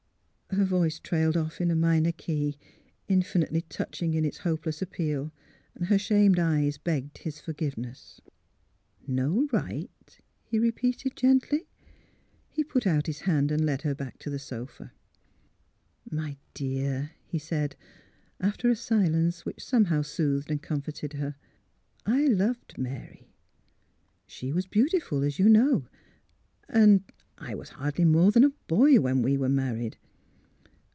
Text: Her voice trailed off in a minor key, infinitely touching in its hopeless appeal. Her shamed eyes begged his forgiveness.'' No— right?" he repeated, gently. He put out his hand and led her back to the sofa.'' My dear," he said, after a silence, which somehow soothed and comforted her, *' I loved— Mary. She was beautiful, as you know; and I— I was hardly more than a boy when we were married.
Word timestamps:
Her 0.57 0.65
voice 0.65 0.99
trailed 0.99 1.37
off 1.37 1.61
in 1.61 1.71
a 1.71 1.77
minor 1.77 2.11
key, 2.11 2.57
infinitely 3.07 3.61
touching 3.69 4.15
in 4.15 4.25
its 4.25 4.39
hopeless 4.39 4.81
appeal. 4.81 5.31
Her 5.85 5.97
shamed 5.97 6.39
eyes 6.39 6.77
begged 6.77 7.19
his 7.19 7.39
forgiveness.'' 7.39 8.19
No— 9.07 9.47
right?" 9.53 9.89
he 10.49 10.59
repeated, 10.59 11.15
gently. 11.15 11.69
He 12.49 12.65
put 12.65 12.85
out 12.85 13.07
his 13.07 13.21
hand 13.21 13.49
and 13.49 13.63
led 13.65 13.83
her 13.83 13.95
back 13.95 14.17
to 14.19 14.29
the 14.29 14.39
sofa.'' 14.39 14.91
My 16.21 16.35
dear," 16.53 17.11
he 17.25 17.39
said, 17.39 17.77
after 18.41 18.69
a 18.69 18.75
silence, 18.75 19.45
which 19.45 19.63
somehow 19.63 20.01
soothed 20.01 20.51
and 20.51 20.61
comforted 20.61 21.13
her, 21.13 21.37
*' 21.75 21.79
I 22.05 22.25
loved— 22.25 22.77
Mary. 22.77 23.31
She 24.27 24.51
was 24.51 24.65
beautiful, 24.67 25.23
as 25.23 25.39
you 25.39 25.47
know; 25.47 25.87
and 26.67 27.05
I— 27.37 27.51
I 27.53 27.55
was 27.55 27.69
hardly 27.69 28.03
more 28.03 28.33
than 28.33 28.43
a 28.43 28.49
boy 28.67 28.99
when 28.99 29.21
we 29.21 29.37
were 29.37 29.47
married. 29.47 29.95